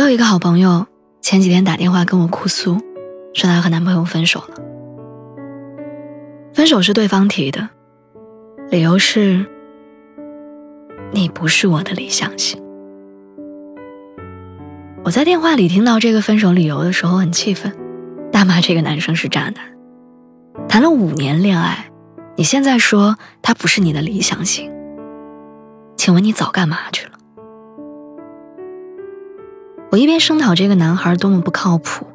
[0.00, 0.86] 我有一个好朋友，
[1.20, 2.78] 前几天打电话跟我哭诉，
[3.34, 4.54] 说她和男朋友分手了。
[6.54, 7.68] 分手是对方提的，
[8.70, 9.44] 理由是
[11.12, 12.58] 你不是我的理想型。
[15.04, 17.70] 我在电话里听到这个分手理由的时候很气愤，
[18.32, 20.66] 大骂这个男生是渣男。
[20.66, 21.90] 谈了五年恋爱，
[22.36, 24.72] 你现在说他不是你的理想型，
[25.98, 27.12] 请问你早干嘛去了？
[29.90, 32.06] 我一边声讨这个男孩多么不靠谱，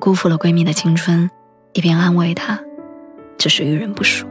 [0.00, 1.30] 辜负了闺蜜的青春，
[1.72, 2.58] 一边安慰他，
[3.38, 4.26] 只是遇人不淑。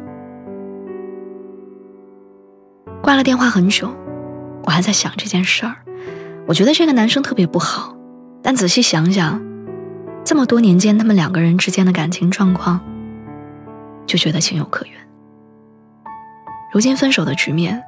[3.02, 3.90] 挂了电话很久，
[4.66, 5.78] 我还在想这件事儿。
[6.46, 7.96] 我觉得这个男生特别不好，
[8.44, 9.42] 但仔细想想，
[10.26, 12.82] 这么多年间他们两个人之间的感情状况，
[14.06, 14.94] 就觉得情有可原。
[16.74, 17.82] 如今分手的局面，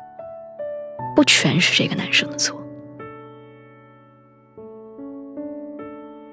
[1.17, 2.60] 不全是这个男生的错。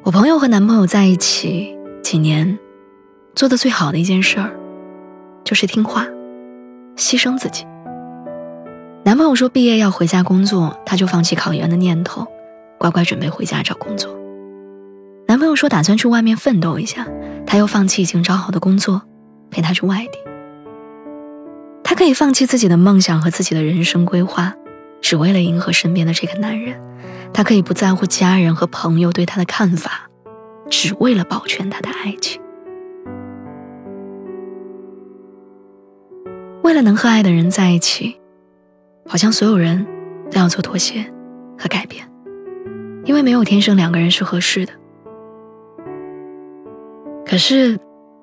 [0.09, 2.59] 我朋友和男朋友在一起几年，
[3.35, 4.51] 做的最好的一件事儿，
[5.45, 6.07] 就是听话，
[6.97, 7.67] 牺牲自己。
[9.05, 12.27] 男朋友说毕业要回家工作，他就放弃考研的念头，
[12.79, 14.11] 乖乖准备回家找工作。
[15.27, 17.07] 男朋友说打算去外面奋斗一下，
[17.47, 19.03] 他又放弃已经找好的工作，
[19.51, 20.19] 陪他去外地。
[21.85, 24.55] 他可以放弃自己的梦想和自己的人生规划，
[25.03, 26.81] 只为了迎合身边的这个男人。
[27.33, 30.11] 他可以不在乎家人和朋友对他的看法，
[30.69, 32.41] 只为了保全他的爱情。
[36.63, 38.21] 为了能和爱的人在一起，
[39.07, 39.87] 好像所有人
[40.31, 41.03] 都要做妥协
[41.57, 42.07] 和改变，
[43.05, 44.73] 因为没有天生两个人是合适的。
[47.25, 47.79] 可是，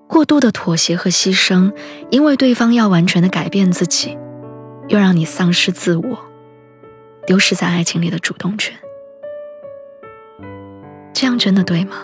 [0.08, 1.74] 过度的妥协和牺牲，
[2.12, 4.18] 因为对方要完全的改变自己，
[4.90, 6.20] 又让你丧失自我，
[7.26, 8.78] 丢失在爱情里的主动权。
[11.26, 11.96] 这样真的对吗？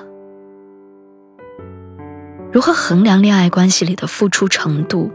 [2.52, 5.12] 如何衡量恋爱关系里的付出程度？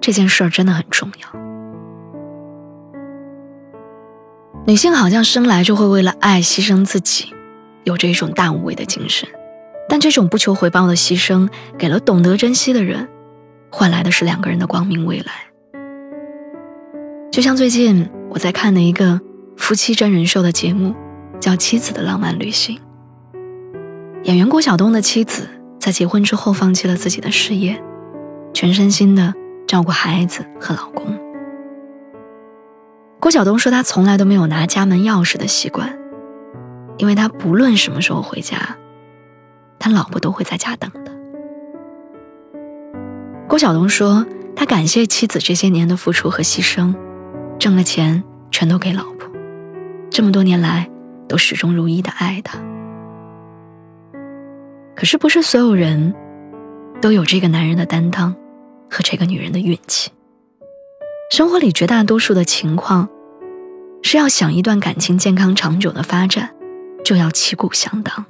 [0.00, 1.28] 这件事儿真的很重要。
[4.66, 7.30] 女性好像生来就会为了爱牺牲自己，
[7.84, 9.28] 有着一种大无畏的精神。
[9.86, 13.06] 但这种不求回报的牺牲，给了懂得珍惜的人，
[13.70, 15.26] 换来的是两个人的光明未来。
[17.30, 19.20] 就像最近我在看的一个
[19.58, 20.94] 夫妻真人秀的节目。
[21.40, 22.78] 叫妻子的浪漫旅行。
[24.24, 25.48] 演员郭晓东的妻子
[25.78, 27.80] 在结婚之后放弃了自己的事业，
[28.52, 29.32] 全身心的
[29.66, 31.06] 照顾孩子和老公。
[33.20, 35.96] 郭晓东说他从来都没有拿家门钥匙的习惯，
[36.96, 38.76] 因为他不论什么时候回家，
[39.78, 41.12] 他老婆都会在家等的。
[43.48, 44.26] 郭晓东说
[44.56, 46.94] 他感谢妻子这些年的付出和牺牲，
[47.58, 49.30] 挣了钱全都给老婆，
[50.10, 50.90] 这么多年来。
[51.28, 52.58] 都始终如一的爱他，
[54.94, 56.14] 可是不是所有人
[57.00, 58.34] 都有这个男人的担当
[58.90, 60.10] 和这个女人的运气。
[61.30, 63.08] 生活里绝大多数的情况，
[64.02, 66.54] 是要想一段感情健康长久的发展，
[67.04, 68.24] 就要旗鼓相当。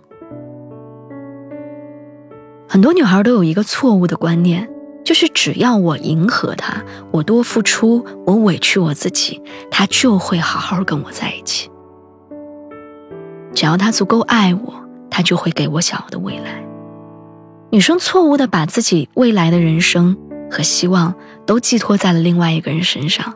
[2.68, 4.68] 很多女孩都有一个错误的观念，
[5.04, 6.82] 就是只要我迎合他，
[7.12, 9.40] 我多付出，我委屈我自己，
[9.70, 11.70] 他就会好好跟我在一起。
[13.56, 14.75] 只要他足够爱我，
[15.11, 16.62] 他就会给我想要的未来。
[17.71, 20.15] 女生错误的把自己未来的人生
[20.50, 21.15] 和希望
[21.47, 23.34] 都寄托在了另外一个人身上，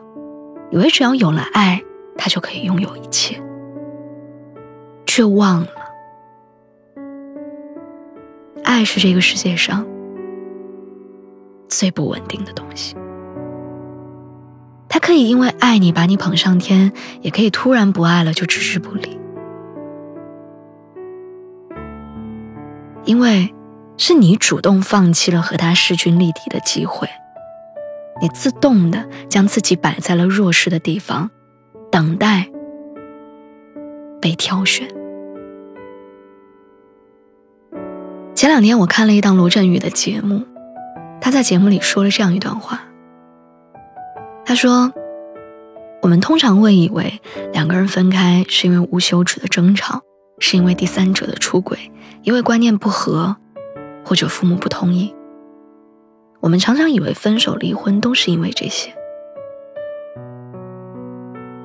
[0.69, 1.81] 以为只要有了爱，
[2.19, 3.41] 他就可以拥有一切，
[5.07, 5.67] 却忘了，
[8.63, 9.83] 爱是这个世界上
[11.67, 12.95] 最不稳定的东西。
[14.87, 16.93] 他可以因为爱你把你捧上天，
[17.23, 19.17] 也可以突然不爱了就置之不理。
[23.11, 23.53] 因为
[23.97, 27.09] 是你主动放弃了和他势均力敌的机会，
[28.21, 31.29] 你自动的将自己摆在了弱势的地方，
[31.91, 32.49] 等待
[34.21, 34.87] 被挑选。
[38.33, 40.43] 前两天我看了一档罗振宇的节目，
[41.19, 42.81] 他在节目里说了这样一段话。
[44.45, 44.93] 他说
[46.01, 47.19] ：“我们通常会以为
[47.51, 50.01] 两个人分开是因为无休止的争吵，
[50.41, 51.77] 是因为第三者的出轨，
[52.23, 53.37] 因为观念不合，
[54.03, 55.13] 或者父母不同意。
[56.41, 58.91] 我们常常以为分手、离婚都是因为这些。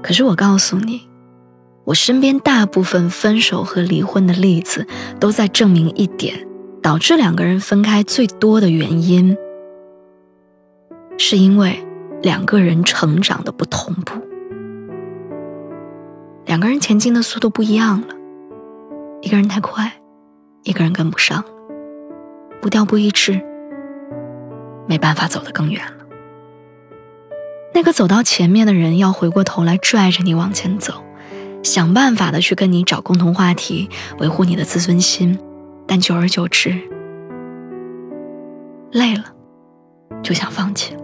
[0.02, 1.08] 可是我告诉你，
[1.84, 4.86] 我身边大部分分手和离婚的例子，
[5.18, 6.46] 都在证明一点：
[6.82, 9.34] 导致两个人分开最多的原因，
[11.16, 11.82] 是因为
[12.22, 14.20] 两个人成长的不同步。
[16.44, 18.08] 两个人前进的速度不一样了，
[19.26, 19.92] 一个人太快，
[20.62, 21.44] 一个人跟不上，
[22.62, 23.44] 步调不一致，
[24.86, 26.06] 没办法走得更远了。
[27.74, 31.02] 那个走到前面的人要回过头来拽着你往前走，
[31.64, 33.90] 想办法的去跟你找共同话题，
[34.20, 35.36] 维护你的自尊心，
[35.88, 36.70] 但久而久之，
[38.92, 39.24] 累了，
[40.22, 41.00] 就想放弃了。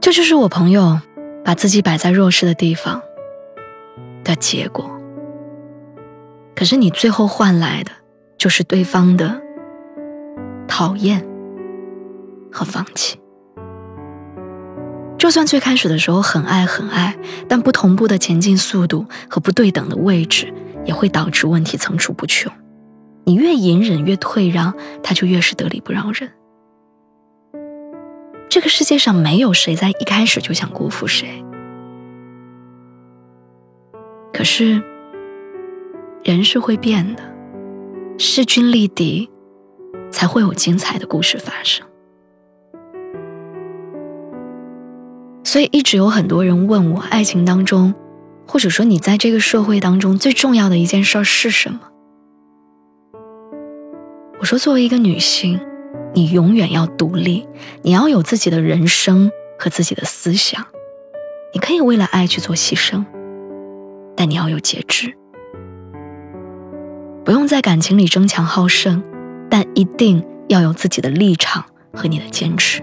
[0.00, 0.98] 这就是我朋友
[1.44, 3.02] 把自己摆在弱势的地方
[4.24, 4.90] 的结果。
[6.54, 7.90] 可是你最后换来的，
[8.38, 9.40] 就是对方的
[10.68, 11.26] 讨厌
[12.52, 13.18] 和放弃。
[15.18, 17.16] 就算最开始的时候很爱很爱，
[17.48, 20.52] 但不同步的前进速度和不对等的位置，
[20.84, 22.52] 也会导致问题层出不穷。
[23.24, 26.28] 你越隐忍越退让，他就越是得理不饶人。
[28.48, 31.44] 这个世界上没有谁在一开始就想辜负谁，
[34.42, 34.82] 可是
[36.24, 37.22] 人是会变的，
[38.18, 39.30] 势均力敌，
[40.10, 41.86] 才会有精彩的故事发生。
[45.44, 47.94] 所以一直有很多人问我，爱情当中，
[48.44, 51.78] 或者说你在这个社会当中最重要的一件事是什么？
[54.40, 55.60] 我说，作为一个女性。
[56.14, 57.46] 你永远要独立，
[57.82, 60.66] 你要有自己的人生和自己的思想。
[61.54, 63.04] 你可以为了爱去做牺牲，
[64.16, 65.14] 但你要有节制。
[67.24, 69.02] 不用在感情里争强好胜，
[69.48, 72.82] 但一定要有自己的立场和你的坚持。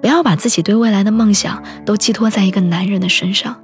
[0.00, 3.62] 不要把自己对未来的梦想都寄托在一个男人的身上。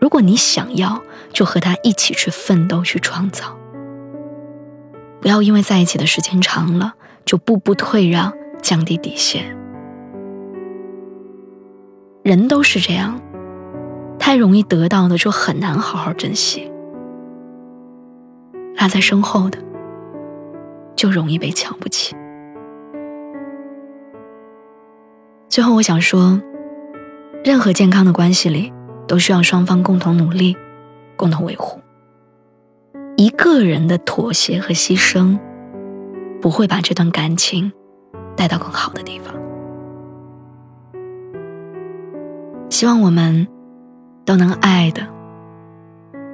[0.00, 1.02] 如果你想要，
[1.32, 3.56] 就和他一起去奋斗，去创造。
[5.20, 6.94] 不要因为在一起的时间长了。
[7.24, 9.56] 就步步退让，降低底线。
[12.24, 13.20] 人都是这样，
[14.24, 16.70] 太容易得到的就很难好好珍惜，
[18.78, 19.58] 落在身后的
[20.94, 22.14] 就容易被瞧不起。
[25.48, 26.40] 最后，我想说，
[27.42, 28.72] 任何健康的关系里，
[29.08, 30.56] 都需要双方共同努力，
[31.16, 31.80] 共同维护。
[33.16, 35.36] 一个人的妥协和牺牲。
[36.40, 37.70] 不会把这段感情
[38.36, 39.32] 带到更好的地方。
[42.68, 43.46] 希望我们
[44.24, 45.02] 都能爱的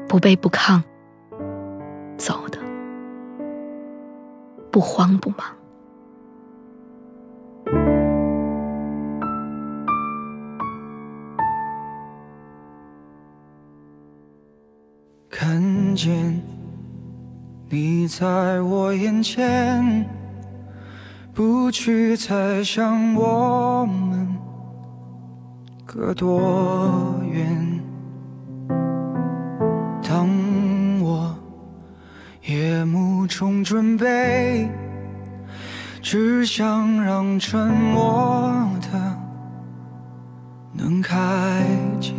[0.09, 0.83] 不卑不亢，
[2.17, 2.59] 走的
[4.71, 5.39] 不慌不忙。
[15.31, 16.41] 看见。
[17.71, 20.09] 你在我眼前，
[21.35, 24.35] 不去猜想我们
[25.85, 27.78] 隔多远。
[33.29, 34.69] 种准备，
[36.03, 39.17] 只想让沉默的
[40.73, 41.63] 能开
[42.01, 42.13] 解。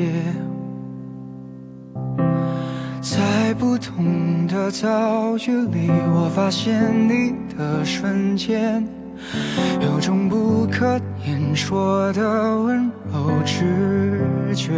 [3.01, 8.88] 在不同的遭遇里，我发现你的瞬间，
[9.82, 14.72] 有种不可言说的温柔直觉。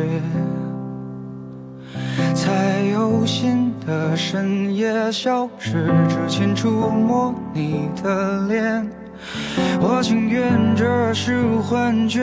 [2.33, 8.87] 在有心的深夜消失之前触摸你的脸，
[9.79, 12.21] 我情愿这是幻觉，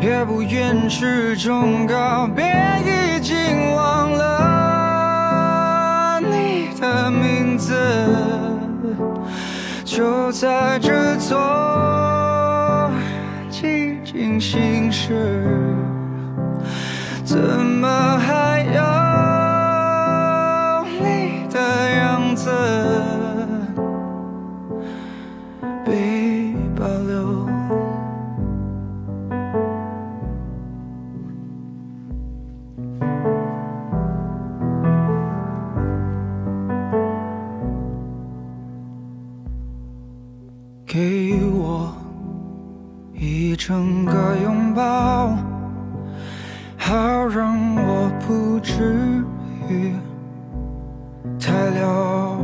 [0.00, 2.44] 也不愿是种告别
[2.84, 3.36] 已经
[3.74, 6.70] 忘了你。
[6.80, 7.74] 的名字
[9.84, 12.90] 就在这座
[13.50, 15.36] 寂静心事，
[17.24, 18.82] 怎么还要
[48.62, 49.24] 不至
[49.68, 49.92] 于
[51.40, 52.38] 太潦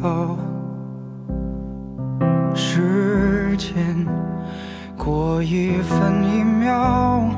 [0.00, 0.34] 倒。
[2.54, 3.76] 时间
[4.96, 7.28] 过一分一秒，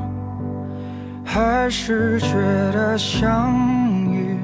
[1.25, 2.37] 还是觉
[2.71, 3.53] 得相
[4.09, 4.37] 遇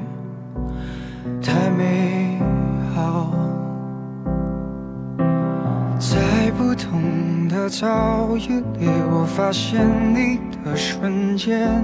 [1.40, 2.38] 太美
[2.94, 3.32] 好。
[5.98, 9.80] 在不同的遭遇里，我发现
[10.14, 11.82] 你的瞬间，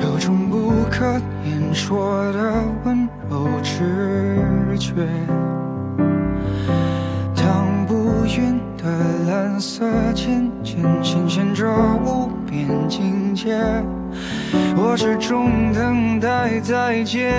[0.00, 1.04] 有种不可
[1.44, 2.52] 言说的
[2.84, 4.92] 温柔直觉。
[7.34, 8.84] 当不云的
[9.28, 11.66] 蓝色渐渐显现着
[12.04, 13.56] 无边境界，
[14.76, 17.32] 我始终等待再见，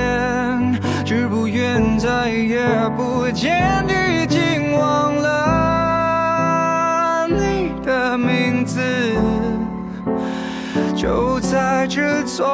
[1.05, 2.59] 只不愿再也
[2.97, 5.58] 不见，已经忘了
[10.99, 12.45] 就在这座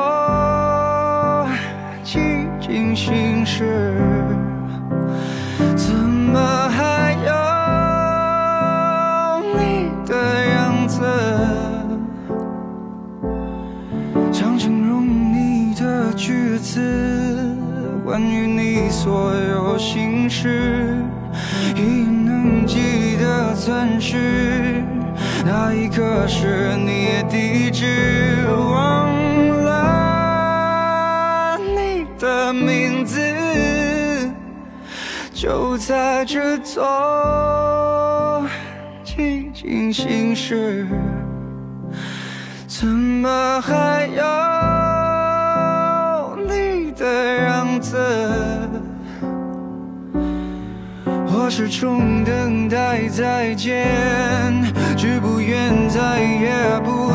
[2.04, 3.98] 寂静心事，
[5.76, 7.32] 怎么还有
[9.58, 10.14] 你的
[10.46, 11.02] 样子？
[14.32, 16.80] 想形容你的句子，
[18.06, 21.04] 关于你所有心事，
[21.76, 24.85] 已能记得钻石，
[25.48, 29.14] 那一刻是你的地址，忘
[29.64, 33.22] 了你的名字，
[35.32, 38.44] 就在这座
[39.06, 40.88] 寂静心事。
[42.68, 44.24] 怎么还有
[46.38, 47.96] 你的样子？
[51.58, 54.62] 始终等待再见，
[54.98, 56.52] 只不愿再也
[56.84, 57.08] 不